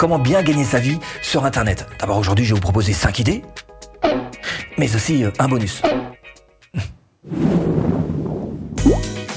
Comment 0.00 0.18
bien 0.18 0.42
gagner 0.42 0.64
sa 0.64 0.78
vie 0.78 0.98
sur 1.20 1.44
Internet? 1.44 1.86
D'abord 1.98 2.16
aujourd'hui 2.16 2.46
je 2.46 2.54
vais 2.54 2.58
vous 2.58 2.62
proposer 2.62 2.94
5 2.94 3.18
idées, 3.18 3.42
mais 4.78 4.96
aussi 4.96 5.24
euh, 5.24 5.30
un 5.38 5.46
bonus. 5.46 5.82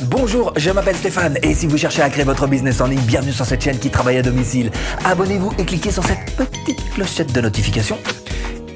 Bonjour, 0.03 0.53
je 0.55 0.71
m'appelle 0.71 0.95
Stéphane 0.95 1.37
et 1.43 1.53
si 1.53 1.67
vous 1.67 1.77
cherchez 1.77 2.01
à 2.01 2.09
créer 2.09 2.23
votre 2.23 2.47
business 2.47 2.79
en 2.79 2.87
ligne, 2.87 3.01
bienvenue 3.01 3.33
sur 3.33 3.45
cette 3.45 3.61
chaîne 3.61 3.77
qui 3.77 3.89
travaille 3.89 4.15
à 4.15 4.21
domicile. 4.21 4.71
Abonnez-vous 5.03 5.51
et 5.57 5.65
cliquez 5.65 5.91
sur 5.91 6.05
cette 6.05 6.33
petite 6.37 6.93
clochette 6.93 7.33
de 7.33 7.41
notification 7.41 7.97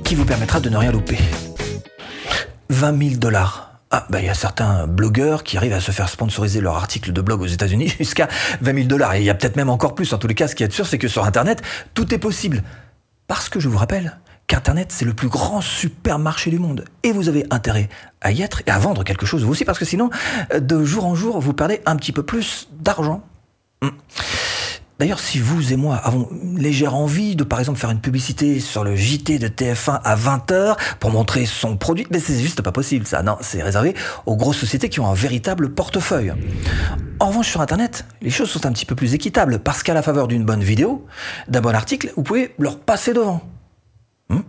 qui 0.04 0.16
vous 0.16 0.26
permettra 0.26 0.60
de 0.60 0.68
ne 0.68 0.76
rien 0.76 0.92
louper. 0.92 1.18
20 2.68 3.02
000 3.02 3.16
dollars. 3.16 3.67
Ah, 3.90 4.06
bah, 4.10 4.20
il 4.20 4.26
y 4.26 4.30
a 4.30 4.34
certains 4.34 4.86
blogueurs 4.86 5.44
qui 5.44 5.56
arrivent 5.56 5.74
à 5.74 5.80
se 5.80 5.92
faire 5.92 6.10
sponsoriser 6.10 6.60
leur 6.60 6.76
article 6.76 7.14
de 7.14 7.22
blog 7.22 7.42
aux 7.42 7.48
États-Unis 7.48 7.94
jusqu'à 7.98 8.28
20 8.62 8.74
000 8.74 8.88
dollars. 8.88 9.16
Et 9.16 9.20
il 9.20 9.26
y 9.26 9.30
a 9.30 9.36
peut-être 9.36 9.56
même 9.56 9.70
encore 9.70 9.96
plus. 9.96 10.12
En 10.14 10.18
tous 10.18 10.28
les 10.28 10.36
cas, 10.36 10.48
ce 10.48 10.56
qui 10.56 10.64
est 10.64 10.72
sûr, 10.72 10.86
c'est 10.86 10.98
que 10.98 11.08
sur 11.08 11.24
Internet, 11.24 11.62
tout 11.94 12.14
est 12.14 12.18
possible. 12.18 12.64
Parce 13.28 13.48
que 13.50 13.60
je 13.60 13.70
vous 13.70 13.78
rappelle 13.78 14.18
qu'Internet, 14.48 14.92
c'est 14.92 15.06
le 15.06 15.14
plus 15.14 15.30
grand 15.30 15.62
supermarché 15.62 16.50
du 16.50 16.60
monde. 16.60 16.86
Et 17.04 17.12
vous 17.12 17.30
avez 17.30 17.46
intérêt 17.50 17.90
à 18.22 18.32
y 18.32 18.42
être 18.42 18.62
et 18.66 18.72
à 18.72 18.80
vendre 18.80 19.04
quelque 19.04 19.26
chose 19.26 19.44
vous 19.44 19.52
aussi, 19.52 19.66
parce 19.66 19.80
que 19.80 19.86
sinon, 19.86 20.10
de 20.58 20.84
jour 20.84 21.06
en 21.06 21.16
jour, 21.16 21.40
vous 21.40 21.54
perdez 21.54 21.82
un 21.86 21.96
petit 21.96 22.12
peu 22.12 22.24
plus 22.24 22.70
d'argent. 22.72 23.24
Hmm. 23.82 23.90
D'ailleurs, 25.00 25.20
si 25.20 25.38
vous 25.38 25.74
et 25.74 25.76
moi 25.76 25.96
avons 25.96 26.28
une 26.32 26.58
légère 26.58 26.96
envie 26.96 27.36
de, 27.36 27.44
par 27.44 27.60
exemple, 27.60 27.78
faire 27.78 27.92
une 27.92 28.00
publicité 28.00 28.60
sur 28.60 28.84
le 28.84 28.96
JT 28.96 29.38
de 29.38 29.48
TF1 29.48 30.02
à 30.04 30.16
20h 30.16 30.76
pour 31.00 31.12
montrer 31.12 31.46
son 31.46 31.78
produit, 31.78 32.08
mais 32.10 32.20
c'est 32.20 32.40
juste 32.40 32.64
pas 32.64 32.72
possible, 32.72 33.06
ça. 33.06 33.22
Non, 33.22 33.38
c'est 33.42 33.62
réservé 33.62 33.94
aux 34.26 34.36
grosses 34.36 34.58
sociétés 34.58 34.90
qui 34.90 35.00
ont 35.00 35.08
un 35.08 35.14
véritable 35.14 35.70
portefeuille. 35.70 36.34
En 37.20 37.28
revanche, 37.28 37.50
sur 37.50 37.62
Internet, 37.62 38.06
les 38.24 38.32
choses 38.32 38.50
sont 38.50 38.66
un 38.66 38.72
petit 38.72 38.86
peu 38.86 38.96
plus 38.96 39.14
équitables 39.14 39.60
parce 39.60 39.84
qu'à 39.84 39.94
la 39.94 40.02
faveur 40.02 40.28
d'une 40.28 40.44
bonne 40.44 40.64
vidéo, 40.64 41.06
d'un 41.48 41.62
bon 41.62 41.76
article, 41.76 42.12
vous 42.16 42.24
pouvez 42.24 42.56
leur 42.58 42.80
passer 42.80 43.14
devant. 43.14 43.44
Hmm 44.30 44.42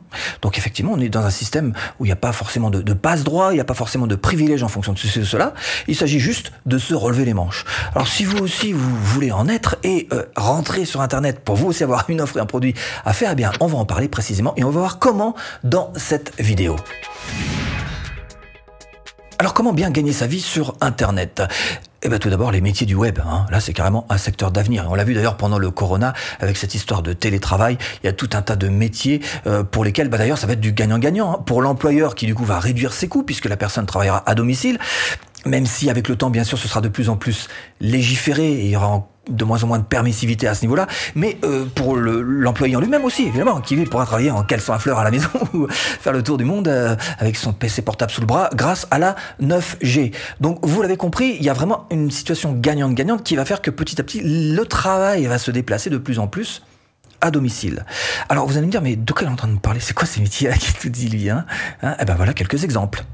Donc 0.43 0.59
effectivement, 0.59 0.93
on 0.95 1.01
est 1.01 1.09
dans 1.09 1.25
un 1.25 1.31
système 1.31 1.73
où 1.99 2.05
il 2.05 2.09
n'y 2.09 2.13
a 2.13 2.17
pas 2.17 2.33
forcément 2.33 2.69
de, 2.71 2.93
passe-droit, 2.95 3.53
il 3.53 3.55
n'y 3.55 3.61
a 3.61 3.65
pas 3.65 3.75
forcément 3.75 4.09
de 4.09 4.17
privilèges 4.17 4.65
en 4.65 4.69
fonction 4.69 4.93
de 4.93 4.99
ceci 4.99 5.21
ou 5.21 5.25
cela. 5.25 5.55
Il 5.87 5.95
s'agit 5.95 6.19
juste 6.19 6.53
de 6.67 6.79
se 6.79 6.95
relever 6.95 7.25
les 7.25 7.35
manches. 7.35 7.65
Alors 7.95 8.09
si 8.09 8.25
vous 8.25 8.39
aussi 8.39 8.73
vous 8.73 8.97
voulez 8.97 9.31
en 9.31 9.49
être 9.49 9.77
et 9.85 10.09
euh, 10.13 10.25
rentrer 10.37 10.85
sur 10.85 11.01
Internet 11.01 11.41
pour 11.45 11.55
vous 11.55 11.69
aussi 11.69 11.85
avoir 11.85 12.11
une 12.11 12.21
offre 12.21 12.39
et 12.39 12.41
un 12.41 12.47
produit 12.47 12.75
à 13.05 13.13
faire, 13.13 13.31
eh 13.33 13.37
bien 13.37 13.53
on 13.61 13.67
va 13.67 13.79
en 13.79 13.85
parler 13.85 14.09
précisément 14.09 14.53
et 14.57 14.65
on 14.65 14.71
va 14.71 14.81
voir 14.81 14.99
comment 14.99 15.37
dans 15.63 15.93
cette 15.97 16.33
vidéo. 16.41 16.75
Alors 19.39 19.55
comment 19.55 19.73
bien 19.73 19.91
gagner 19.91 20.13
sa 20.13 20.27
vie 20.27 20.41
sur 20.41 20.75
Internet? 20.81 21.43
Eh 22.03 22.09
bien 22.09 22.19
tout 22.19 22.31
d'abord 22.31 22.53
les 22.53 22.61
métiers 22.61 22.87
du 22.87 22.95
web. 22.95 23.19
Hein. 23.27 23.47
Là 23.51 23.61
c'est 23.61 23.73
carrément 23.73 24.07
un 24.09 24.19
secteur 24.19 24.51
d'avenir. 24.51 24.87
On 24.89 24.95
l'a 24.95 25.05
vu 25.05 25.15
d'ailleurs 25.15 25.37
pendant 25.37 25.59
le 25.59 25.71
corona 25.71 26.13
avec 26.41 26.57
cette 26.57 26.75
histoire 26.75 27.03
de 27.03 27.13
télétravail. 27.13 27.77
Il 28.03 28.07
y 28.07 28.09
a 28.09 28.13
tout 28.13 28.31
un 28.35 28.43
tas 28.43 28.57
de 28.57 28.69
métiers 28.69 29.21
euh, 29.47 29.65
pour 29.65 29.85
lesquels 29.85 30.09
bah, 30.09 30.19
d'ailleurs 30.19 30.39
ça 30.39 30.47
va 30.47 30.53
être 30.53 30.61
du 30.61 30.73
gagnant-gagnant. 30.73 31.33
Hein. 31.33 31.43
Pour 31.45 31.61
l'employeur 31.61 32.15
qui 32.15 32.27
du 32.27 32.35
coup 32.35 32.45
va 32.45 32.61
réduire 32.61 32.93
ses 32.93 33.09
coûts 33.09 33.25
puisque 33.25 33.47
la 33.47 33.57
personne 33.57 33.87
travaillera 33.87 34.23
à 34.27 34.35
domicile. 34.35 34.79
Même 35.47 35.67
si 35.67 35.89
avec 35.89 36.09
le 36.09 36.17
temps 36.17 36.31
bien 36.31 36.45
sûr 36.45 36.59
ce 36.59 36.69
sera 36.69 36.81
de 36.81 36.89
plus 36.89 37.09
en 37.09 37.17
plus 37.17 37.49
légiféré 37.81 38.47
et 38.47 38.65
il 38.65 38.71
y 38.71 38.77
aura 38.77 39.09
de 39.29 39.45
moins 39.45 39.63
en 39.63 39.67
moins 39.67 39.79
de 39.79 39.85
permissivité 39.85 40.49
à 40.49 40.55
ce 40.55 40.63
niveau-là, 40.63 40.87
mais 41.15 41.39
euh, 41.45 41.67
pour 41.75 41.97
l'employé 41.97 42.77
en 42.77 42.81
lui-même 42.81 43.05
aussi, 43.05 43.25
évidemment, 43.25 43.61
qui 43.61 43.77
pourra 43.85 44.07
travailler 44.07 44.31
en 44.31 44.43
caleçon 44.43 44.73
à 44.73 44.79
fleurs 44.79 44.99
à 44.99 45.05
la 45.05 45.11
maison 45.11 45.29
ou 45.55 45.67
faire 45.69 46.13
le 46.13 46.23
tour 46.23 46.39
du 46.39 46.45
monde 46.45 46.69
euh, 46.69 46.97
avec 47.19 47.37
son 47.37 47.53
PC 47.53 47.83
portable 47.83 48.11
sous 48.11 48.21
le 48.21 48.27
bras 48.27 48.51
grâce 48.55 48.87
à 48.91 48.99
la 48.99 49.17
9G. 49.43 50.15
Donc 50.41 50.59
vous 50.63 50.83
l'avez 50.83 50.97
compris, 50.97 51.37
il 51.39 51.45
y 51.45 51.51
a 51.51 51.53
vraiment 51.53 51.87
une 51.91 52.11
situation 52.11 52.53
gagnante-gagnante 52.53 53.23
qui 53.23 53.37
va 53.37 53.45
faire 53.45 53.61
que 53.61 53.71
petit 53.71 54.01
à 54.01 54.05
petit, 54.05 54.21
le 54.25 54.65
travail 54.65 55.27
va 55.27 55.39
se 55.39 55.51
déplacer 55.51 55.91
de 55.91 55.99
plus 55.99 56.19
en 56.19 56.27
plus 56.27 56.63
à 57.21 57.31
domicile. 57.31 57.85
Alors 58.29 58.47
vous 58.47 58.57
allez 58.57 58.67
me 58.67 58.71
dire, 58.71 58.83
mais 58.83 58.97
de 58.97 59.13
quoi 59.13 59.23
il 59.23 59.29
est 59.29 59.33
en 59.33 59.37
train 59.37 59.49
de 59.49 59.55
me 59.55 59.59
parler? 59.59 59.81
C'est 59.81 59.95
quoi 59.95 60.07
ces 60.07 60.21
métiers 60.21 60.51
qui 60.59 60.73
tout 60.75 60.89
dit 60.89 61.09
lui 61.09 61.29
hein, 61.29 61.45
hein? 61.83 61.97
Eh 62.01 62.05
ben 62.05 62.15
voilà 62.15 62.33
quelques 62.33 62.65
exemples. 62.65 63.05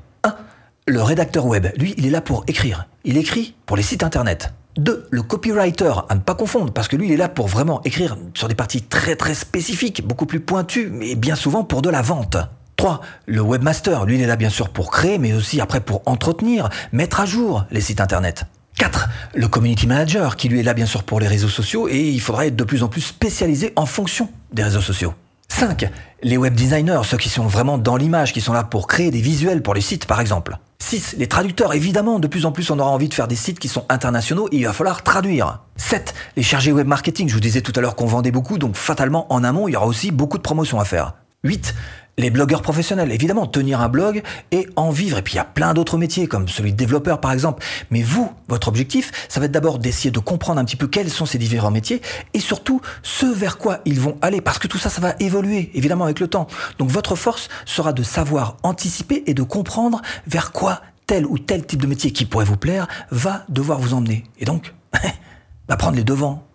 1. 0.89 0.93
Le 0.93 1.03
rédacteur 1.03 1.47
web, 1.47 1.69
lui, 1.77 1.95
il 1.97 2.07
est 2.07 2.11
là 2.11 2.21
pour 2.21 2.45
écrire. 2.47 2.87
Il 3.05 3.17
écrit 3.17 3.55
pour 3.67 3.77
les 3.77 3.83
sites 3.83 4.03
internet. 4.03 4.53
2. 4.77 5.09
Le 5.11 5.23
copywriter, 5.23 5.93
à 6.09 6.15
ne 6.15 6.21
pas 6.21 6.35
confondre, 6.35 6.73
parce 6.73 6.89
que 6.89 6.97
lui, 6.97 7.07
il 7.07 7.13
est 7.13 7.17
là 7.17 7.29
pour 7.29 7.47
vraiment 7.47 7.81
écrire 7.85 8.17
sur 8.35 8.49
des 8.49 8.55
parties 8.55 8.83
très 8.83 9.17
très 9.17 9.35
spécifiques, 9.35 10.07
beaucoup 10.07 10.27
plus 10.27 10.41
pointues, 10.41 10.91
mais 10.91 11.15
bien 11.15 11.37
souvent 11.37 11.65
pour 11.65 11.81
de 11.81 11.91
la 11.91 12.03
vente. 12.03 12.37
3. 12.77 13.01
Le 13.27 13.41
webmaster, 13.41 14.05
lui, 14.05 14.17
il 14.17 14.23
est 14.23 14.27
là 14.27 14.37
bien 14.37 14.51
sûr 14.51 14.69
pour 14.71 14.91
créer, 14.91 15.19
mais 15.19 15.33
aussi 15.33 15.61
après 15.61 15.81
pour 15.81 16.03
entretenir, 16.07 16.69
mettre 16.93 17.21
à 17.21 17.27
jour 17.27 17.65
les 17.71 17.81
sites 17.81 18.01
internet. 18.01 18.45
4. 18.79 19.09
Le 19.35 19.47
community 19.47 19.87
manager, 19.87 20.37
qui 20.37 20.49
lui 20.49 20.59
est 20.59 20.65
là 20.65 20.75
bien 20.75 20.87
sûr 20.87 21.05
pour 21.05 21.21
les 21.21 21.29
réseaux 21.29 21.49
sociaux, 21.49 21.89
et 21.89 22.11
il 22.11 22.21
faudra 22.21 22.47
être 22.47 22.57
de 22.57 22.65
plus 22.65 22.83
en 22.83 22.89
plus 22.89 23.01
spécialisé 23.01 23.73
en 23.77 23.87
fonction 23.87 24.29
des 24.53 24.65
réseaux 24.65 24.81
sociaux. 24.81 25.15
5. 25.49 25.89
Les 26.25 26.37
web 26.37 26.55
designers, 26.55 27.03
ceux 27.05 27.17
qui 27.17 27.29
sont 27.29 27.47
vraiment 27.47 27.79
dans 27.79 27.97
l'image, 27.97 28.33
qui 28.33 28.41
sont 28.41 28.53
là 28.53 28.65
pour 28.65 28.89
créer 28.89 29.13
des 29.13 29.21
visuels 29.21 29.63
pour 29.63 29.75
les 29.75 29.81
sites 29.81 30.07
par 30.07 30.21
exemple. 30.21 30.59
6. 30.79 31.17
Les 31.19 31.27
traducteurs, 31.27 31.75
évidemment, 31.75 32.19
de 32.19 32.27
plus 32.27 32.47
en 32.47 32.53
plus 32.53 32.71
on 32.71 32.79
aura 32.79 32.91
envie 32.91 33.09
de 33.09 33.15
faire 33.15 33.29
des 33.29 33.37
sites 33.37 33.59
qui 33.59 33.69
sont 33.69 33.85
internationaux 33.89 34.49
et 34.53 34.57
il 34.57 34.65
va 34.65 34.73
falloir 34.73 35.03
traduire. 35.03 35.61
7. 35.77 36.15
Les 36.37 36.43
chargés 36.43 36.73
web 36.73 36.87
marketing, 36.87 37.29
je 37.29 37.35
vous 37.35 37.41
disais 37.41 37.61
tout 37.61 37.73
à 37.77 37.81
l'heure 37.81 37.97
qu'on 37.97 38.07
vendait 38.07 38.31
beaucoup, 38.31 38.59
donc 38.59 38.77
fatalement 38.77 39.33
en 39.33 39.45
amont 39.45 39.69
il 39.69 39.73
y 39.73 39.77
aura 39.77 39.87
aussi 39.87 40.11
beaucoup 40.11 40.39
de 40.39 40.43
promotions 40.43 40.81
à 40.81 40.85
faire. 40.85 41.15
8 41.45 41.75
les 42.17 42.31
blogueurs 42.31 42.63
professionnels, 42.63 43.11
évidemment, 43.13 43.47
tenir 43.47 43.81
un 43.81 43.89
blog 43.89 44.23
et 44.51 44.69
en 44.77 44.91
vivre. 44.91 45.19
Et 45.19 45.23
puis 45.23 45.35
il 45.35 45.37
y 45.37 45.41
a 45.41 45.45
plein 45.45 45.75
d'autres 45.75 45.99
métiers, 45.99 46.27
comme 46.27 46.49
celui 46.49 46.73
de 46.73 46.77
développeur 46.77 47.21
par 47.21 47.33
exemple. 47.33 47.65
Mais 47.91 48.03
vous, 48.03 48.31
votre 48.49 48.69
objectif, 48.69 49.11
ça 49.29 49.41
va 49.41 49.47
être 49.47 49.53
d'abord 49.53 49.79
d'essayer 49.79 50.11
de 50.11 50.19
comprendre 50.19 50.61
un 50.61 50.65
petit 50.65 50.77
peu 50.77 50.87
quels 50.87 51.11
sont 51.11 51.27
ces 51.27 51.39
différents 51.39 51.71
métiers 51.71 52.01
et 52.33 52.41
surtout 52.41 52.81
ce 53.03 53.27
vers 53.27 53.59
quoi 53.59 53.81
ils 53.85 54.01
vont 54.01 54.17
aller. 54.23 54.41
Parce 54.41 54.59
que 54.59 54.69
tout 54.69 54.79
ça, 54.79 54.91
ça 54.91 55.01
va 55.01 55.15
évoluer, 55.21 55.71
évidemment, 55.75 56.05
avec 56.05 56.21
le 56.21 56.29
temps. 56.29 56.47
Donc 56.79 56.91
votre 56.91 57.17
force 57.17 57.49
sera 57.65 57.93
de 57.93 58.03
savoir 58.03 58.57
anticiper 58.63 59.25
et 59.27 59.35
de 59.35 59.43
comprendre 59.43 60.01
vers 60.27 60.53
quoi 60.53 60.81
tel 61.07 61.27
ou 61.27 61.39
tel 61.39 61.67
type 61.67 61.83
de 61.83 61.87
métier 61.87 62.13
qui 62.13 62.25
pourrait 62.25 62.45
vous 62.45 62.57
plaire 62.57 62.87
va 63.11 63.45
devoir 63.49 63.79
vous 63.79 63.95
emmener. 63.95 64.25
Et 64.39 64.45
donc, 64.45 64.75
va 65.69 65.77
prendre 65.77 65.97
les 65.97 66.05
devants 66.05 66.47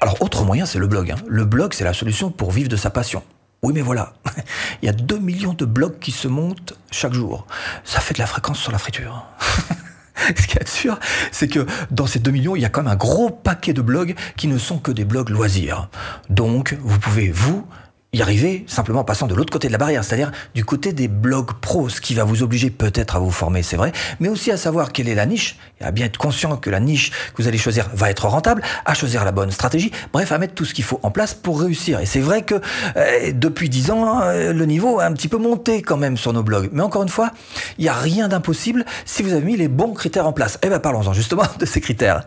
alors, 0.00 0.22
autre 0.22 0.44
moyen, 0.44 0.64
c'est 0.64 0.78
le 0.78 0.86
blog. 0.86 1.10
Hein. 1.10 1.16
Le 1.28 1.44
blog, 1.44 1.74
c'est 1.74 1.84
la 1.84 1.92
solution 1.92 2.30
pour 2.30 2.52
vivre 2.52 2.70
de 2.70 2.76
sa 2.76 2.88
passion. 2.88 3.22
Oui, 3.62 3.74
mais 3.74 3.82
voilà, 3.82 4.14
il 4.82 4.86
y 4.86 4.88
a 4.88 4.92
2 4.92 5.18
millions 5.18 5.52
de 5.52 5.66
blogs 5.66 5.98
qui 5.98 6.12
se 6.12 6.26
montent 6.26 6.72
chaque 6.90 7.12
jour. 7.12 7.46
Ça 7.84 8.00
fait 8.00 8.14
de 8.14 8.18
la 8.18 8.26
fréquence 8.26 8.58
sur 8.58 8.72
la 8.72 8.78
friture. 8.78 9.26
Ce 10.36 10.46
qui 10.46 10.58
est 10.58 10.68
sûr, 10.68 10.98
c'est 11.32 11.48
que 11.48 11.66
dans 11.90 12.06
ces 12.06 12.18
2 12.18 12.30
millions, 12.30 12.56
il 12.56 12.62
y 12.62 12.64
a 12.64 12.70
quand 12.70 12.82
même 12.82 12.92
un 12.92 12.96
gros 12.96 13.28
paquet 13.28 13.74
de 13.74 13.82
blogs 13.82 14.14
qui 14.36 14.48
ne 14.48 14.56
sont 14.56 14.78
que 14.78 14.90
des 14.92 15.04
blogs 15.04 15.28
loisirs. 15.28 15.88
Donc, 16.30 16.76
vous 16.80 16.98
pouvez, 16.98 17.28
vous, 17.28 17.66
y 18.12 18.22
arriver 18.22 18.64
simplement 18.66 19.00
en 19.00 19.04
passant 19.04 19.28
de 19.28 19.34
l'autre 19.34 19.52
côté 19.52 19.68
de 19.68 19.72
la 19.72 19.78
barrière, 19.78 20.02
c'est-à-dire 20.02 20.32
du 20.54 20.64
côté 20.64 20.92
des 20.92 21.06
blogs 21.06 21.52
pros, 21.60 21.88
ce 21.88 22.00
qui 22.00 22.14
va 22.14 22.24
vous 22.24 22.42
obliger 22.42 22.70
peut-être 22.70 23.14
à 23.14 23.18
vous 23.20 23.30
former, 23.30 23.62
c'est 23.62 23.76
vrai, 23.76 23.92
mais 24.18 24.28
aussi 24.28 24.50
à 24.50 24.56
savoir 24.56 24.92
quelle 24.92 25.08
est 25.08 25.14
la 25.14 25.26
niche, 25.26 25.56
et 25.80 25.84
à 25.84 25.92
bien 25.92 26.06
être 26.06 26.18
conscient 26.18 26.56
que 26.56 26.70
la 26.70 26.80
niche 26.80 27.10
que 27.10 27.42
vous 27.42 27.46
allez 27.46 27.58
choisir 27.58 27.88
va 27.94 28.10
être 28.10 28.26
rentable, 28.26 28.62
à 28.84 28.94
choisir 28.94 29.24
la 29.24 29.30
bonne 29.30 29.52
stratégie, 29.52 29.92
bref, 30.12 30.32
à 30.32 30.38
mettre 30.38 30.54
tout 30.54 30.64
ce 30.64 30.74
qu'il 30.74 30.84
faut 30.84 30.98
en 31.02 31.12
place 31.12 31.34
pour 31.34 31.60
réussir. 31.60 32.00
Et 32.00 32.06
c'est 32.06 32.20
vrai 32.20 32.42
que 32.42 32.56
euh, 32.96 33.32
depuis 33.32 33.68
dix 33.68 33.90
ans, 33.92 34.20
euh, 34.22 34.52
le 34.52 34.66
niveau 34.66 34.98
a 34.98 35.04
un 35.04 35.12
petit 35.12 35.28
peu 35.28 35.38
monté 35.38 35.82
quand 35.82 35.96
même 35.96 36.16
sur 36.16 36.32
nos 36.32 36.42
blogs. 36.42 36.70
Mais 36.72 36.82
encore 36.82 37.02
une 37.02 37.08
fois, 37.08 37.30
il 37.78 37.82
n'y 37.82 37.88
a 37.88 37.94
rien 37.94 38.28
d'impossible 38.28 38.84
si 39.04 39.22
vous 39.22 39.32
avez 39.32 39.44
mis 39.44 39.56
les 39.56 39.68
bons 39.68 39.92
critères 39.92 40.26
en 40.26 40.32
place. 40.32 40.58
Eh 40.62 40.68
bien, 40.68 40.80
parlons-en 40.80 41.12
justement 41.12 41.44
de 41.58 41.66
ces 41.66 41.80
critères. 41.80 42.26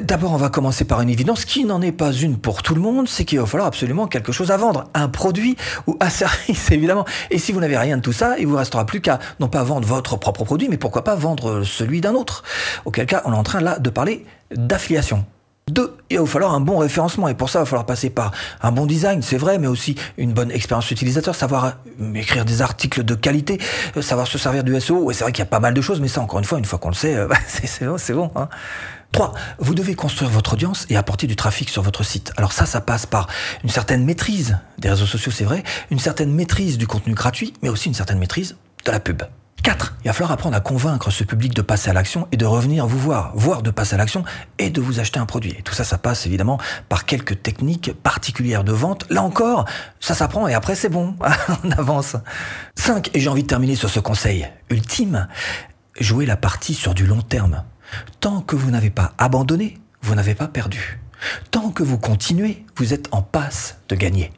D'abord, 0.00 0.32
on 0.32 0.38
va 0.38 0.48
commencer 0.48 0.86
par 0.86 1.02
une 1.02 1.10
évidence 1.10 1.44
qui 1.44 1.66
n'en 1.66 1.82
est 1.82 1.92
pas 1.92 2.12
une 2.12 2.38
pour 2.38 2.62
tout 2.62 2.74
le 2.74 2.80
monde, 2.80 3.08
c'est 3.08 3.26
qu'il 3.26 3.38
va 3.38 3.44
falloir 3.44 3.66
absolument 3.68 4.06
quelque 4.06 4.32
chose 4.32 4.50
à 4.50 4.56
vendre, 4.56 4.88
un 4.94 5.08
produit 5.08 5.56
ou 5.86 5.98
un 6.00 6.08
service, 6.10 6.70
évidemment. 6.70 7.04
Et 7.30 7.38
si 7.38 7.52
vous 7.52 7.60
n'avez 7.60 7.76
rien 7.76 7.98
de 7.98 8.02
tout 8.02 8.12
ça, 8.12 8.38
il 8.38 8.46
vous 8.46 8.56
restera 8.56 8.86
plus 8.86 9.02
qu'à 9.02 9.18
non 9.38 9.48
pas 9.48 9.62
vendre 9.62 9.86
votre 9.86 10.16
propre 10.16 10.44
produit, 10.44 10.68
mais 10.70 10.78
pourquoi 10.78 11.04
pas 11.04 11.14
vendre 11.14 11.62
celui 11.62 12.00
d'un 12.00 12.14
autre. 12.14 12.42
Auquel 12.86 13.04
cas, 13.04 13.20
on 13.26 13.34
est 13.34 13.36
en 13.36 13.42
train 13.42 13.60
là 13.60 13.78
de 13.78 13.90
parler 13.90 14.24
d'affiliation. 14.50 15.26
Deux, 15.70 15.96
il 16.10 16.18
va 16.18 16.26
falloir 16.26 16.54
un 16.54 16.60
bon 16.60 16.78
référencement 16.78 17.28
et 17.28 17.34
pour 17.34 17.48
ça, 17.48 17.60
il 17.60 17.62
va 17.62 17.66
falloir 17.66 17.86
passer 17.86 18.10
par 18.10 18.32
un 18.62 18.72
bon 18.72 18.84
design, 18.84 19.22
c'est 19.22 19.36
vrai, 19.36 19.58
mais 19.58 19.68
aussi 19.68 19.94
une 20.18 20.32
bonne 20.32 20.50
expérience 20.50 20.90
utilisateur, 20.90 21.36
savoir 21.36 21.76
euh, 22.00 22.14
écrire 22.14 22.44
des 22.44 22.62
articles 22.62 23.04
de 23.04 23.14
qualité, 23.14 23.60
euh, 23.96 24.02
savoir 24.02 24.26
se 24.26 24.38
servir 24.38 24.64
du 24.64 24.78
SEO. 24.80 25.10
Et 25.10 25.14
c'est 25.14 25.22
vrai 25.22 25.30
qu'il 25.30 25.38
y 25.38 25.46
a 25.46 25.50
pas 25.50 25.60
mal 25.60 25.72
de 25.72 25.80
choses, 25.80 26.00
mais 26.00 26.08
ça, 26.08 26.20
encore 26.20 26.40
une 26.40 26.44
fois, 26.44 26.58
une 26.58 26.64
fois 26.64 26.80
qu'on 26.80 26.88
le 26.88 26.94
sait, 26.94 27.14
euh, 27.14 27.26
bah, 27.28 27.36
c'est 27.46 27.86
bon, 27.86 27.96
c'est 27.96 28.12
bon. 28.12 28.32
Hein. 28.34 28.48
3. 29.12 29.34
Vous 29.60 29.74
devez 29.74 29.94
construire 29.94 30.30
votre 30.30 30.54
audience 30.54 30.84
et 30.90 30.96
apporter 30.96 31.28
du 31.28 31.36
trafic 31.36 31.68
sur 31.68 31.82
votre 31.82 32.02
site. 32.02 32.32
Alors 32.36 32.52
ça, 32.52 32.66
ça 32.66 32.80
passe 32.80 33.06
par 33.06 33.28
une 33.62 33.70
certaine 33.70 34.04
maîtrise 34.04 34.58
des 34.78 34.88
réseaux 34.90 35.06
sociaux, 35.06 35.30
c'est 35.30 35.44
vrai, 35.44 35.62
une 35.90 36.00
certaine 36.00 36.32
maîtrise 36.32 36.76
du 36.76 36.88
contenu 36.88 37.14
gratuit, 37.14 37.52
mais 37.62 37.68
aussi 37.68 37.88
une 37.88 37.94
certaine 37.94 38.18
maîtrise 38.18 38.56
de 38.84 38.90
la 38.90 38.98
pub. 38.98 39.22
4. 39.62 39.94
Il 40.04 40.08
va 40.08 40.12
falloir 40.12 40.32
apprendre 40.32 40.56
à 40.56 40.60
convaincre 40.60 41.10
ce 41.10 41.22
public 41.22 41.54
de 41.54 41.62
passer 41.62 41.88
à 41.88 41.92
l'action 41.92 42.26
et 42.32 42.36
de 42.36 42.44
revenir 42.44 42.86
vous 42.86 42.98
voir, 42.98 43.32
voire 43.34 43.62
de 43.62 43.70
passer 43.70 43.94
à 43.94 43.98
l'action 43.98 44.24
et 44.58 44.70
de 44.70 44.80
vous 44.80 44.98
acheter 44.98 45.20
un 45.20 45.26
produit. 45.26 45.54
Et 45.56 45.62
tout 45.62 45.72
ça, 45.72 45.84
ça 45.84 45.98
passe 45.98 46.26
évidemment 46.26 46.58
par 46.88 47.04
quelques 47.04 47.42
techniques 47.42 47.92
particulières 48.02 48.64
de 48.64 48.72
vente. 48.72 49.06
Là 49.08 49.22
encore, 49.22 49.64
ça 50.00 50.14
s'apprend 50.14 50.48
et 50.48 50.54
après 50.54 50.74
c'est 50.74 50.88
bon, 50.88 51.14
on 51.64 51.70
avance. 51.70 52.16
5. 52.74 53.10
Et 53.14 53.20
j'ai 53.20 53.28
envie 53.28 53.42
de 53.42 53.48
terminer 53.48 53.76
sur 53.76 53.88
ce 53.88 54.00
conseil 54.00 54.48
ultime. 54.68 55.28
Jouer 56.00 56.26
la 56.26 56.36
partie 56.36 56.74
sur 56.74 56.94
du 56.94 57.06
long 57.06 57.22
terme. 57.22 57.62
Tant 58.20 58.40
que 58.40 58.56
vous 58.56 58.70
n'avez 58.70 58.90
pas 58.90 59.12
abandonné, 59.18 59.78
vous 60.02 60.14
n'avez 60.14 60.34
pas 60.34 60.48
perdu. 60.48 60.98
Tant 61.50 61.70
que 61.70 61.82
vous 61.82 61.98
continuez, 61.98 62.64
vous 62.76 62.94
êtes 62.94 63.08
en 63.12 63.22
passe 63.22 63.76
de 63.88 63.94
gagner. 63.94 64.32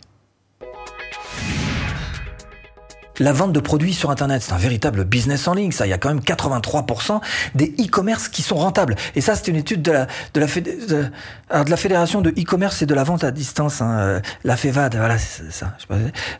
La 3.20 3.32
vente 3.32 3.52
de 3.52 3.60
produits 3.60 3.94
sur 3.94 4.10
Internet, 4.10 4.42
c'est 4.42 4.52
un 4.52 4.58
véritable 4.58 5.04
business 5.04 5.46
en 5.46 5.54
ligne. 5.54 5.72
Ça, 5.72 5.86
il 5.86 5.90
y 5.90 5.92
a 5.92 5.98
quand 5.98 6.08
même 6.08 6.20
83% 6.20 7.20
des 7.54 7.74
e-commerce 7.80 8.28
qui 8.28 8.42
sont 8.42 8.56
rentables. 8.56 8.96
Et 9.14 9.20
ça, 9.20 9.36
c'est 9.36 9.48
une 9.48 9.56
étude 9.56 9.82
de 9.82 10.06
la 10.34 11.76
fédération 11.76 12.20
de 12.20 12.30
e-commerce 12.30 12.82
et 12.82 12.86
de 12.86 12.94
la 12.94 13.04
vente 13.04 13.22
à 13.22 13.30
distance, 13.30 13.80
hein, 13.80 13.98
euh, 13.98 14.20
la 14.42 14.56
FEVAD. 14.56 14.96
Voilà, 14.96 15.18
ça. 15.18 15.76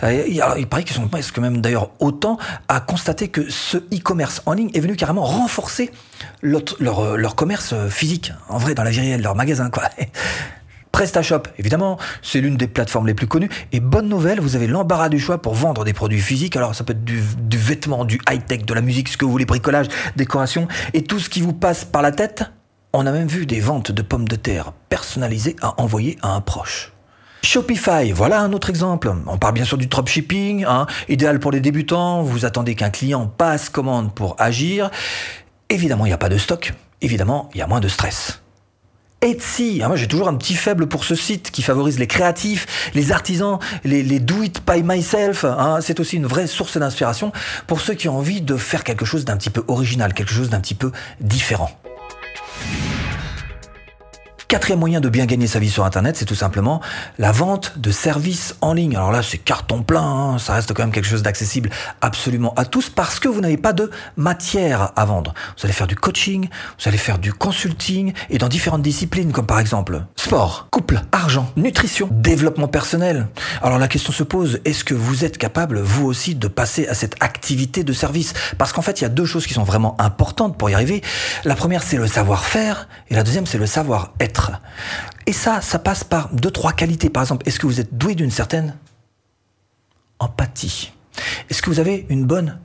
Euh, 0.03 0.25
il 0.27 0.67
paraît 0.67 0.85
qu'ils 0.85 0.97
sont 0.97 1.09
presque 1.09 1.39
même 1.39 1.61
d'ailleurs 1.61 1.91
autant 2.01 2.39
à 2.69 2.81
constater 2.81 3.29
que 3.29 3.49
ce 3.51 3.77
e-commerce 3.77 4.43
en 4.47 4.53
ligne 4.53 4.71
est 4.75 4.81
venu 4.81 4.97
carrément 4.97 5.25
renforcer 5.25 5.93
leur, 6.43 6.63
leur, 6.81 7.17
leur 7.17 7.37
commerce 7.37 7.75
physique, 7.89 8.33
en 8.49 8.59
vrai, 8.59 8.75
dans 8.75 8.85
la 8.85 8.91
vie 8.91 9.01
réelle, 9.01 9.23
leur 9.23 9.37
magasin, 9.37 9.71
quoi. 9.71 9.85
PrestaShop, 10.95 11.49
évidemment, 11.59 11.99
c'est 12.23 12.41
l'une 12.41 12.57
des 12.57 12.69
plateformes 12.69 13.09
les 13.09 13.15
plus 13.15 13.27
connues. 13.27 13.51
Et 13.73 13.81
bonne 13.81 14.09
nouvelle, 14.09 14.39
vous 14.39 14.55
avez 14.55 14.69
l'embarras 14.69 15.09
du 15.09 15.19
choix 15.19 15.43
pour 15.43 15.55
vendre 15.55 15.85
des 15.85 15.93
produits 15.93 16.21
physiques. 16.21 16.55
Alors 16.55 16.77
ça 16.77 16.85
peut 16.85 16.93
être 16.93 17.03
du, 17.03 17.21
vêtement, 17.59 18.05
du 18.05 18.21
high-tech, 18.31 18.65
de 18.65 18.75
la 18.75 18.81
musique, 18.81 19.09
ce 19.09 19.17
que 19.17 19.25
vous 19.25 19.33
voulez, 19.33 19.45
bricolage, 19.45 19.89
décoration, 20.15 20.69
et 20.93 21.03
tout 21.03 21.19
ce 21.19 21.29
qui 21.29 21.41
vous 21.41 21.53
passe 21.53 21.85
par 21.85 22.01
la 22.01 22.13
tête. 22.13 22.45
On 22.93 23.07
a 23.07 23.11
même 23.11 23.27
vu 23.27 23.45
des 23.45 23.59
ventes 23.59 23.91
de 23.91 24.03
pommes 24.03 24.29
de 24.29 24.37
terre 24.37 24.71
personnalisées 24.89 25.57
à 25.63 25.83
envoyer 25.83 26.17
à 26.23 26.29
un 26.29 26.41
proche. 26.41 26.93
Shopify, 27.43 28.13
voilà 28.13 28.41
un 28.43 28.53
autre 28.53 28.71
exemple. 28.71 29.13
On 29.27 29.37
parle 29.37 29.55
bien 29.55 29.65
sûr 29.65 29.79
du 29.79 29.89
dropshipping, 29.89 30.65
hein, 30.65 30.87
idéal 31.09 31.41
pour 31.41 31.51
les 31.51 31.59
débutants. 31.59 32.23
Vous 32.23 32.45
attendez 32.45 32.77
qu'un 32.77 32.91
client 32.91 33.27
passe 33.27 33.69
commande 33.69 34.15
pour 34.15 34.37
agir. 34.39 34.93
Évidemment, 35.71 36.07
il 36.07 36.11
n'y 36.11 36.15
a 36.15 36.19
pas 36.19 36.29
de 36.29 36.39
stock. 36.39 36.73
Évidemment, 37.01 37.51
il 37.53 37.59
y 37.59 37.63
a 37.63 37.67
moins 37.67 37.81
de 37.81 37.89
stress. 37.89 38.44
Etsy. 39.25 39.81
Ah, 39.83 39.89
moi, 39.89 39.97
j'ai 39.97 40.07
toujours 40.07 40.29
un 40.29 40.35
petit 40.35 40.55
faible 40.55 40.87
pour 40.87 41.05
ce 41.05 41.15
site 41.15 41.51
qui 41.51 41.63
favorise 41.63 41.99
les 41.99 42.07
créatifs, 42.07 42.91
les 42.95 43.11
artisans, 43.11 43.59
les, 43.83 44.21
do 44.21 44.43
it 44.43 44.61
by 44.67 44.83
myself. 44.83 45.45
Hein. 45.45 45.79
C'est 45.81 45.99
aussi 45.99 46.17
une 46.17 46.27
vraie 46.27 46.47
source 46.47 46.77
d'inspiration 46.77 47.33
pour 47.67 47.81
ceux 47.81 47.95
qui 47.95 48.09
ont 48.09 48.19
envie 48.19 48.43
de 48.43 48.57
faire 48.57 48.85
quelque 48.85 49.07
chose 49.07 49.25
d'un 49.25 49.37
petit 49.37 49.51
peu 49.51 49.65
original, 49.67 50.13
quelque 50.13 50.33
chose 50.33 50.51
d'un 50.51 50.61
petit 50.61 50.75
peu 50.75 50.93
différent. 51.21 51.71
Quatrième 54.55 54.79
moyen 54.79 55.01
de 55.01 55.09
bien 55.09 55.27
gagner 55.27 55.49
sa 55.49 55.59
vie 55.59 55.69
sur 55.69 55.85
Internet, 55.85 56.17
c'est 56.17 56.27
tout 56.27 56.37
simplement 56.37 56.81
la 57.19 57.33
vente 57.33 57.77
de 57.77 57.91
services 57.91 58.55
en 58.61 58.73
ligne. 58.73 58.95
Alors 58.95 59.11
là, 59.11 59.21
c'est 59.21 59.37
carton 59.37 59.83
plein, 59.83 60.01
hein. 60.01 60.39
ça 60.39 60.55
reste 60.55 60.73
quand 60.73 60.85
même 60.85 60.93
quelque 60.93 61.09
chose 61.09 61.25
d'accessible 61.25 61.71
absolument 62.01 62.55
à 62.55 62.65
tous 62.65 62.89
parce 62.89 63.19
que 63.19 63.27
vous 63.27 63.41
n'avez 63.41 63.57
pas 63.57 63.73
de 63.73 63.91
matière 64.17 64.93
à 64.95 65.05
vendre. 65.07 65.35
Vous 65.59 65.65
allez 65.65 65.73
faire 65.73 65.89
du 65.89 65.97
coaching, 65.97 66.49
vous 66.79 66.89
allez 66.89 66.99
faire 66.99 67.19
du 67.19 67.33
consulting 67.33 68.13
et 68.31 68.39
dans 68.39 68.47
différentes 68.47 68.83
disciplines 68.83 69.33
comme 69.33 69.45
par 69.45 69.59
exemple 69.59 70.05
sport, 70.15 70.69
couple, 70.71 71.01
argent, 71.11 71.51
nutrition, 71.57 72.09
développement 72.13 72.69
personnel. 72.69 73.27
Alors 73.61 73.81
la 73.81 73.89
question 73.89 74.13
se 74.13 74.23
pose, 74.23 74.61
est-ce 74.65 74.85
que 74.85 74.95
vous 74.95 75.25
êtes 75.25 75.37
capable 75.37 75.81
vous 75.81 76.07
aussi 76.07 76.37
de 76.37 76.47
passer 76.47 76.87
à 76.87 76.95
cette 76.95 77.17
activité 77.19 77.83
de 77.83 77.93
service? 77.93 78.35
Parce 78.57 78.73
qu'en 78.73 78.83
fait, 78.83 79.01
il 79.01 79.03
y 79.03 79.07
a 79.07 79.11
deux 79.11 79.27
choses 79.27 79.49
qui 79.49 79.55
sont 79.55 79.65
vraiment 79.65 80.01
importantes 80.01 80.57
pour 80.57 80.71
y 80.71 80.75
arriver. 80.75 81.03
La 81.45 81.57
première, 81.57 81.83
c'est 81.83 81.97
le 81.97 82.07
savoir-faire 82.07 82.87
et 83.11 83.17
la 83.17 83.25
deuxième, 83.25 83.47
c'est 83.47 83.59
le 83.59 83.67
savoir-être. 83.67 84.44
Et 85.27 85.33
ça, 85.33 85.61
ça 85.61 85.79
passe 85.79 86.05
par 86.05 86.29
deux, 86.33 86.51
trois 86.51 86.73
qualités. 86.73 87.11
Par 87.11 87.23
exemple, 87.23 87.47
est-ce 87.49 87.59
que 87.59 87.67
vous 87.67 87.81
êtes 87.81 87.97
doué 87.97 88.15
d'une 88.15 88.31
certaine 88.31 88.77
empathie? 90.19 90.93
Est-ce 91.51 91.63
que 91.63 91.71
vous 91.71 91.81
avez 91.81 92.07
une 92.09 92.25
bonne 92.25 92.59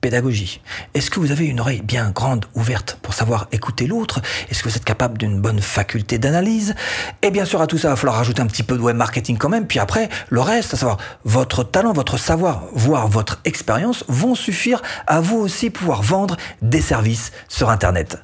pédagogie? 0.00 0.60
Est-ce 0.94 1.10
que 1.10 1.18
vous 1.18 1.32
avez 1.32 1.46
une 1.46 1.58
oreille 1.58 1.80
bien 1.82 2.10
grande, 2.10 2.44
ouverte 2.54 2.98
pour 3.02 3.14
savoir 3.14 3.48
écouter 3.50 3.86
l'autre? 3.86 4.20
Est-ce 4.48 4.62
que 4.62 4.68
vous 4.68 4.76
êtes 4.76 4.84
capable 4.84 5.18
d'une 5.18 5.40
bonne 5.40 5.60
faculté 5.60 6.18
d'analyse? 6.18 6.74
Et 7.22 7.30
bien 7.30 7.44
sûr, 7.44 7.60
à 7.60 7.66
tout 7.66 7.78
ça, 7.78 7.88
il 7.88 7.90
va 7.90 7.96
falloir 7.96 8.16
rajouter 8.16 8.42
un 8.42 8.46
petit 8.46 8.62
peu 8.62 8.76
de 8.76 8.82
web 8.82 8.96
marketing 8.96 9.36
quand 9.38 9.48
même. 9.48 9.66
Puis 9.66 9.78
après, 9.78 10.08
le 10.28 10.40
reste, 10.40 10.74
à 10.74 10.76
savoir 10.76 10.98
votre 11.24 11.64
talent, 11.64 11.92
votre 11.92 12.18
savoir, 12.18 12.64
voire 12.72 13.08
votre 13.08 13.40
expérience, 13.44 14.04
vont 14.08 14.34
suffire 14.34 14.82
à 15.06 15.20
vous 15.20 15.38
aussi 15.38 15.70
pouvoir 15.70 16.02
vendre 16.02 16.36
des 16.62 16.80
services 16.80 17.32
sur 17.48 17.70
Internet. 17.70 18.18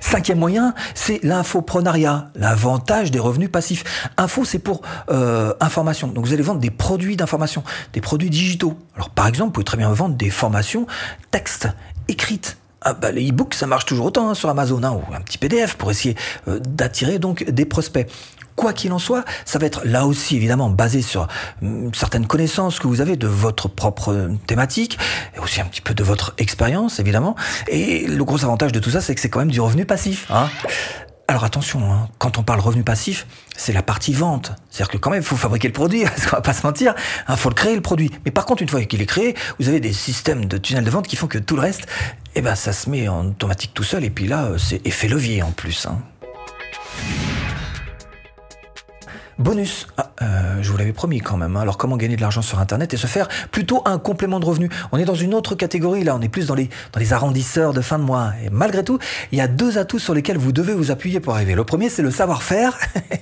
Cinquième 0.00 0.38
moyen, 0.38 0.74
c'est 0.94 1.20
l'infoprenariat, 1.22 2.30
l'avantage 2.34 3.10
des 3.10 3.18
revenus 3.18 3.50
passifs. 3.50 3.84
Info, 4.16 4.44
c'est 4.44 4.58
pour 4.58 4.82
euh, 5.10 5.54
information. 5.60 6.08
Donc 6.08 6.26
vous 6.26 6.32
allez 6.32 6.42
vendre 6.42 6.60
des 6.60 6.70
produits 6.70 7.16
d'information, 7.16 7.62
des 7.92 8.00
produits 8.00 8.30
digitaux. 8.30 8.74
Alors 8.94 9.10
par 9.10 9.26
exemple, 9.26 9.48
vous 9.48 9.52
pouvez 9.52 9.64
très 9.64 9.76
bien 9.76 9.90
vendre 9.92 10.14
des 10.14 10.30
formations 10.30 10.86
textes, 11.30 11.68
écrites. 12.08 12.58
Ah 12.80 12.94
bah, 12.94 13.10
les 13.10 13.28
e-books, 13.28 13.54
ça 13.54 13.66
marche 13.66 13.86
toujours 13.86 14.06
autant 14.06 14.30
hein, 14.30 14.34
sur 14.34 14.48
Amazon, 14.48 14.82
hein, 14.84 14.92
ou 14.92 15.14
un 15.14 15.20
petit 15.20 15.36
PDF 15.36 15.74
pour 15.74 15.90
essayer 15.90 16.14
euh, 16.46 16.60
d'attirer 16.60 17.18
donc 17.18 17.44
des 17.44 17.64
prospects. 17.64 18.08
Quoi 18.58 18.72
qu'il 18.72 18.92
en 18.92 18.98
soit, 18.98 19.24
ça 19.44 19.60
va 19.60 19.66
être 19.66 19.82
là 19.84 20.04
aussi 20.04 20.34
évidemment 20.34 20.68
basé 20.68 21.00
sur 21.00 21.28
hum, 21.62 21.94
certaines 21.94 22.26
connaissances 22.26 22.80
que 22.80 22.88
vous 22.88 23.00
avez 23.00 23.16
de 23.16 23.28
votre 23.28 23.68
propre 23.68 24.32
thématique, 24.48 24.98
et 25.36 25.38
aussi 25.38 25.60
un 25.60 25.64
petit 25.64 25.80
peu 25.80 25.94
de 25.94 26.02
votre 26.02 26.34
expérience 26.38 26.98
évidemment. 26.98 27.36
Et 27.68 28.08
le 28.08 28.24
gros 28.24 28.44
avantage 28.44 28.72
de 28.72 28.80
tout 28.80 28.90
ça, 28.90 29.00
c'est 29.00 29.14
que 29.14 29.20
c'est 29.20 29.30
quand 29.30 29.38
même 29.38 29.52
du 29.52 29.60
revenu 29.60 29.86
passif. 29.86 30.26
Hein 30.28 30.48
alors 31.28 31.44
attention, 31.44 31.92
hein, 31.92 32.08
quand 32.18 32.38
on 32.38 32.42
parle 32.42 32.58
revenu 32.58 32.82
passif, 32.82 33.26
c'est 33.54 33.74
la 33.74 33.82
partie 33.82 34.12
vente. 34.14 34.52
C'est-à-dire 34.70 34.90
que 34.90 34.96
quand 34.96 35.10
même, 35.10 35.20
il 35.20 35.26
faut 35.26 35.36
fabriquer 35.36 35.68
le 35.68 35.74
produit, 35.74 36.02
parce 36.04 36.26
qu'on 36.26 36.36
va 36.36 36.42
pas 36.42 36.54
se 36.54 36.66
mentir, 36.66 36.94
il 36.96 37.32
hein, 37.32 37.36
faut 37.36 37.50
le 37.50 37.54
créer 37.54 37.76
le 37.76 37.82
produit. 37.82 38.10
Mais 38.24 38.32
par 38.32 38.44
contre, 38.44 38.62
une 38.62 38.68
fois 38.68 38.82
qu'il 38.82 39.02
est 39.02 39.06
créé, 39.06 39.36
vous 39.60 39.68
avez 39.68 39.78
des 39.78 39.92
systèmes 39.92 40.46
de 40.46 40.56
tunnels 40.56 40.84
de 40.84 40.90
vente 40.90 41.06
qui 41.06 41.14
font 41.16 41.28
que 41.28 41.38
tout 41.38 41.54
le 41.54 41.62
reste, 41.62 41.86
eh 42.34 42.40
ben, 42.40 42.56
ça 42.56 42.72
se 42.72 42.90
met 42.90 43.06
en 43.08 43.26
automatique 43.26 43.72
tout 43.72 43.84
seul. 43.84 44.04
Et 44.04 44.10
puis 44.10 44.26
là, 44.26 44.52
c'est 44.56 44.84
effet 44.86 45.06
levier 45.06 45.42
en 45.42 45.52
plus. 45.52 45.86
Bonus, 49.38 49.86
ah, 49.96 50.10
euh, 50.20 50.62
je 50.62 50.70
vous 50.72 50.76
l'avais 50.76 50.92
promis 50.92 51.20
quand 51.20 51.36
même. 51.36 51.56
Hein. 51.56 51.60
Alors 51.60 51.78
comment 51.78 51.96
gagner 51.96 52.16
de 52.16 52.20
l'argent 52.20 52.42
sur 52.42 52.58
Internet 52.58 52.92
et 52.92 52.96
se 52.96 53.06
faire 53.06 53.28
plutôt 53.52 53.82
un 53.84 53.98
complément 53.98 54.40
de 54.40 54.44
revenu? 54.44 54.68
On 54.90 54.98
est 54.98 55.04
dans 55.04 55.14
une 55.14 55.32
autre 55.32 55.54
catégorie 55.54 56.02
là, 56.02 56.16
on 56.16 56.20
est 56.20 56.28
plus 56.28 56.48
dans 56.48 56.56
les, 56.56 56.68
dans 56.92 56.98
les 56.98 57.12
arrondisseurs 57.12 57.72
de 57.72 57.80
fin 57.80 58.00
de 58.00 58.04
mois. 58.04 58.32
Et 58.44 58.50
malgré 58.50 58.82
tout, 58.82 58.98
il 59.30 59.38
y 59.38 59.40
a 59.40 59.46
deux 59.46 59.78
atouts 59.78 60.00
sur 60.00 60.12
lesquels 60.12 60.38
vous 60.38 60.50
devez 60.50 60.74
vous 60.74 60.90
appuyer 60.90 61.20
pour 61.20 61.34
arriver. 61.34 61.54
Le 61.54 61.62
premier 61.62 61.88
c'est 61.88 62.02
le 62.02 62.10
savoir-faire 62.10 62.76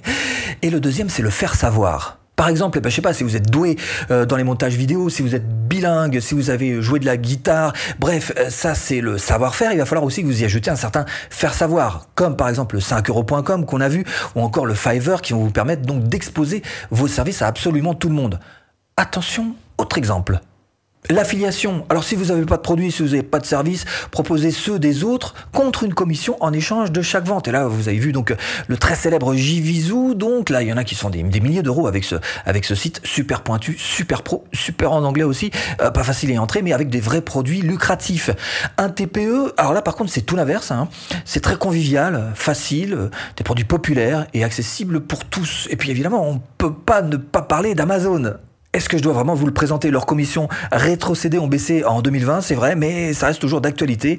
et 0.63 0.71
le 0.71 0.81
deuxième 0.81 1.11
c'est 1.11 1.23
le 1.23 1.31
faire 1.31 1.55
savoir. 1.55 2.19
Par 2.37 2.49
exemple, 2.49 2.81
ben, 2.81 2.91
je 2.91 2.95
sais 2.95 3.03
pas 3.03 3.15
si 3.15 3.25
vous 3.25 3.35
êtes 3.35 3.51
doué 3.51 3.77
euh, 4.11 4.27
dans 4.27 4.37
les 4.37 4.45
montages 4.45 4.75
vidéo, 4.75 5.09
si 5.09 5.23
vous 5.23 5.35
êtes 5.35 5.49
bilingue, 5.49 6.21
si 6.21 6.35
vous 6.35 6.51
avez 6.51 6.83
joué 6.83 7.01
de 7.01 7.07
la 7.07 7.17
guitare, 7.17 7.73
bref, 7.99 8.33
euh, 8.39 8.51
ça 8.51 8.75
c'est 8.75 9.01
le 9.01 9.17
savoir-faire. 9.17 9.73
Il 9.73 9.79
va 9.79 9.87
falloir 9.87 10.05
aussi 10.05 10.21
que 10.21 10.27
vous 10.27 10.43
y 10.43 10.45
ajoutez 10.45 10.71
un 10.71 10.77
certain 10.77 11.07
faire 11.31 11.55
savoir, 11.55 12.09
comme 12.15 12.37
par 12.37 12.51
exemple 12.51 12.77
le 12.77 12.83
5euros.com 12.83 13.65
qu'on 13.65 13.81
a 13.81 13.89
vu, 13.89 14.05
ou 14.35 14.43
encore 14.43 14.67
le 14.67 14.75
Fiverr 14.75 15.23
qui 15.23 15.33
vont 15.33 15.45
vous 15.45 15.51
permettre 15.51 15.83
donc 15.83 16.05
d'exposer 16.05 16.63
vos 16.91 17.09
services 17.09 17.41
à 17.41 17.47
absolument 17.47 17.95
tout 17.95 18.09
le 18.09 18.15
monde. 18.15 18.39
Attention, 18.99 19.55
autre 19.79 19.97
exemple. 19.97 20.41
L'affiliation. 21.09 21.87
Alors 21.89 22.03
si 22.03 22.17
vous 22.17 22.27
n'avez 22.27 22.45
pas 22.45 22.57
de 22.57 22.63
produit, 22.63 22.91
si 22.91 23.03
vous 23.03 23.11
n'avez 23.11 23.23
pas 23.23 23.39
de 23.39 23.47
service, 23.47 23.85
proposez 24.11 24.51
ceux 24.51 24.79
des 24.79 25.05
autres 25.05 25.35
contre 25.53 25.85
une 25.85 25.95
commission 25.95 26.37
en 26.41 26.53
échange 26.53 26.91
de 26.91 27.01
chaque 27.01 27.25
vente. 27.27 27.47
Et 27.47 27.53
là, 27.53 27.69
vous 27.69 27.89
avez 27.89 27.99
vu 27.99 28.13
donc 28.13 28.35
le 28.67 28.77
très 28.77 28.97
célèbre 28.97 29.35
Jivizu. 29.35 30.15
Donc 30.17 30.51
là, 30.51 30.63
il 30.63 30.69
y 30.69 30.73
en 30.73 30.77
a 30.77 30.85
qui 30.85 30.97
sont 30.97 31.11
des, 31.11 31.23
milliers 31.23 31.63
d'euros 31.63 31.87
avec 31.87 32.03
ce, 32.03 32.17
avec 32.45 32.65
ce 32.65 32.75
site 32.75 33.01
super 33.05 33.43
pointu, 33.43 33.77
super 33.79 34.23
pro, 34.23 34.45
super 34.53 34.93
en 34.93 35.05
anglais 35.05 35.23
aussi, 35.23 35.51
euh, 35.81 35.91
pas 35.91 36.03
facile 36.03 36.37
à 36.37 36.43
entrer, 36.43 36.63
mais 36.63 36.73
avec 36.73 36.89
des 36.89 37.01
vrais 37.01 37.21
produits 37.21 37.63
lucratifs. 37.63 38.31
Un 38.77 38.89
TPE, 38.89 39.53
alors 39.57 39.75
là 39.75 39.83
par 39.83 39.95
contre 39.95 40.11
c'est 40.11 40.23
tout 40.23 40.35
l'inverse. 40.35 40.73
Hein. 40.73 40.89
C'est 41.25 41.41
très 41.41 41.57
convivial, 41.57 42.33
facile, 42.35 43.11
des 43.37 43.45
produits 43.45 43.65
populaires 43.65 44.27
et 44.35 44.43
accessibles 44.43 45.01
pour 45.01 45.25
tous. 45.25 45.69
Et 45.71 45.77
puis 45.77 45.91
évidemment, 45.91 46.29
on 46.29 46.41
peut 46.59 46.75
pas 46.75 47.03
ne 47.03 47.17
pas 47.17 47.43
parler 47.43 47.75
d'Amazon. 47.75 48.35
Est-ce 48.77 48.91
que 48.91 48.99
je 48.99 49.03
dois 49.03 49.15
vraiment 49.15 49.33
vous 49.33 49.47
le 49.47 49.55
présenter? 49.55 49.91
Leurs 49.91 50.05
commissions 50.05 50.51
rétrocédées 50.71 51.39
ont 51.39 51.49
baissé 51.49 51.83
en 51.85 52.03
2020, 52.03 52.43
c'est 52.43 52.55
vrai, 52.55 52.77
mais 52.77 53.15
ça 53.15 53.29
reste 53.29 53.41
toujours 53.41 53.63
d'actualité 53.63 54.19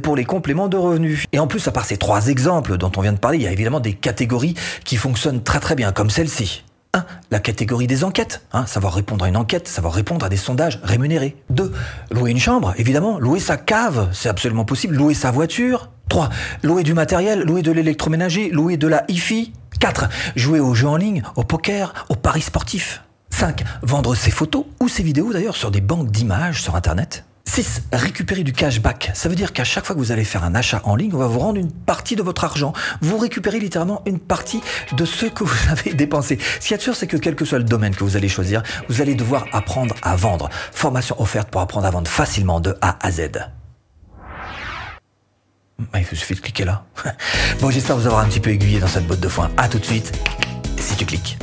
pour 0.00 0.14
les 0.14 0.24
compléments 0.24 0.68
de 0.68 0.76
revenus. 0.76 1.24
Et 1.32 1.40
en 1.40 1.48
plus, 1.48 1.66
à 1.66 1.72
part 1.72 1.84
ces 1.84 1.96
trois 1.96 2.28
exemples 2.28 2.76
dont 2.78 2.92
on 2.96 3.00
vient 3.00 3.12
de 3.12 3.18
parler, 3.18 3.38
il 3.38 3.42
y 3.42 3.48
a 3.48 3.50
évidemment 3.50 3.80
des 3.80 3.94
catégories 3.94 4.54
qui 4.84 4.94
fonctionnent 4.94 5.42
très 5.42 5.58
très 5.58 5.74
bien, 5.74 5.90
comme 5.90 6.08
celle-ci. 6.08 6.62
1. 6.94 7.04
La 7.32 7.40
catégorie 7.40 7.88
des 7.88 8.04
enquêtes. 8.04 8.42
Hein, 8.52 8.64
savoir 8.66 8.94
répondre 8.94 9.24
à 9.24 9.28
une 9.28 9.36
enquête, 9.36 9.66
savoir 9.66 9.92
répondre 9.92 10.24
à 10.24 10.28
des 10.28 10.36
sondages 10.36 10.78
rémunérés. 10.84 11.34
2. 11.50 11.72
Louer 12.12 12.30
une 12.30 12.38
chambre, 12.38 12.74
évidemment. 12.76 13.18
Louer 13.18 13.40
sa 13.40 13.56
cave, 13.56 14.08
c'est 14.12 14.28
absolument 14.28 14.64
possible. 14.64 14.94
Louer 14.94 15.14
sa 15.14 15.32
voiture. 15.32 15.90
3. 16.10 16.28
Louer 16.62 16.84
du 16.84 16.94
matériel, 16.94 17.42
louer 17.42 17.62
de 17.62 17.72
l'électroménager, 17.72 18.50
louer 18.50 18.76
de 18.76 18.86
la 18.86 19.04
hi-fi. 19.08 19.52
4. 19.80 20.08
Jouer 20.36 20.60
aux 20.60 20.74
jeux 20.74 20.86
en 20.86 20.96
ligne, 20.96 21.24
au 21.34 21.42
poker, 21.42 22.06
aux 22.08 22.14
paris 22.14 22.42
sportifs. 22.42 23.02
5. 23.36 23.64
Vendre 23.82 24.14
ses 24.14 24.30
photos 24.30 24.64
ou 24.80 24.88
ses 24.88 25.02
vidéos 25.02 25.30
d'ailleurs 25.30 25.56
sur 25.56 25.70
des 25.70 25.82
banques 25.82 26.10
d'images 26.10 26.62
sur 26.62 26.74
Internet. 26.74 27.26
6. 27.44 27.82
Récupérer 27.92 28.44
du 28.44 28.54
cashback. 28.54 29.10
Ça 29.12 29.28
veut 29.28 29.34
dire 29.34 29.52
qu'à 29.52 29.62
chaque 29.62 29.84
fois 29.84 29.94
que 29.94 30.00
vous 30.00 30.10
allez 30.10 30.24
faire 30.24 30.42
un 30.42 30.54
achat 30.54 30.80
en 30.84 30.96
ligne, 30.96 31.10
on 31.12 31.18
va 31.18 31.26
vous 31.26 31.40
rendre 31.40 31.58
une 31.58 31.70
partie 31.70 32.16
de 32.16 32.22
votre 32.22 32.44
argent. 32.44 32.72
Vous 33.02 33.18
récupérez 33.18 33.58
littéralement 33.58 34.00
une 34.06 34.20
partie 34.20 34.62
de 34.96 35.04
ce 35.04 35.26
que 35.26 35.44
vous 35.44 35.54
avez 35.70 35.92
dépensé. 35.92 36.38
Ce 36.60 36.68
qui 36.68 36.72
est 36.72 36.80
sûr, 36.80 36.96
c'est 36.96 37.06
que 37.06 37.18
quel 37.18 37.34
que 37.34 37.44
soit 37.44 37.58
le 37.58 37.64
domaine 37.64 37.94
que 37.94 38.04
vous 38.04 38.16
allez 38.16 38.30
choisir, 38.30 38.62
vous 38.88 39.02
allez 39.02 39.14
devoir 39.14 39.44
apprendre 39.52 39.94
à 40.00 40.16
vendre. 40.16 40.48
Formation 40.72 41.20
offerte 41.20 41.50
pour 41.50 41.60
apprendre 41.60 41.86
à 41.86 41.90
vendre 41.90 42.10
facilement 42.10 42.60
de 42.60 42.74
A 42.80 42.96
à 43.06 43.10
Z. 43.10 43.32
Ah, 45.92 46.00
il 46.00 46.06
suffit 46.06 46.36
de 46.36 46.40
cliquer 46.40 46.64
là. 46.64 46.86
bon, 47.60 47.68
j'espère 47.68 47.98
vous 47.98 48.06
avoir 48.06 48.22
un 48.22 48.28
petit 48.28 48.40
peu 48.40 48.48
aiguillé 48.48 48.80
dans 48.80 48.88
cette 48.88 49.06
botte 49.06 49.20
de 49.20 49.28
foin. 49.28 49.50
À 49.58 49.68
tout 49.68 49.78
de 49.78 49.84
suite, 49.84 50.10
si 50.78 50.96
tu 50.96 51.04
cliques. 51.04 51.36